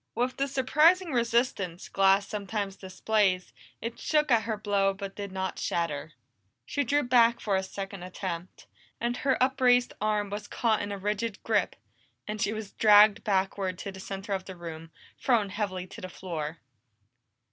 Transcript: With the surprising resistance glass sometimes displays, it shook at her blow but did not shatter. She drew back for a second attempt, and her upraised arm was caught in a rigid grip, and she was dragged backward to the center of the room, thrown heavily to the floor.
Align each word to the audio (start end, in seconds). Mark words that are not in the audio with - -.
With 0.15 0.37
the 0.37 0.47
surprising 0.47 1.11
resistance 1.11 1.87
glass 1.87 2.27
sometimes 2.27 2.75
displays, 2.75 3.53
it 3.81 3.99
shook 3.99 4.31
at 4.31 4.41
her 4.45 4.57
blow 4.57 4.95
but 4.95 5.15
did 5.15 5.31
not 5.31 5.59
shatter. 5.59 6.13
She 6.65 6.83
drew 6.83 7.03
back 7.03 7.39
for 7.39 7.55
a 7.55 7.61
second 7.61 8.01
attempt, 8.01 8.65
and 8.99 9.17
her 9.17 9.37
upraised 9.39 9.93
arm 10.01 10.31
was 10.31 10.47
caught 10.47 10.81
in 10.81 10.91
a 10.91 10.97
rigid 10.97 11.37
grip, 11.43 11.75
and 12.27 12.41
she 12.41 12.51
was 12.51 12.71
dragged 12.73 13.23
backward 13.23 13.77
to 13.77 13.91
the 13.91 13.99
center 13.99 14.33
of 14.33 14.45
the 14.45 14.55
room, 14.55 14.89
thrown 15.19 15.49
heavily 15.49 15.85
to 15.85 16.01
the 16.01 16.09
floor. 16.09 16.57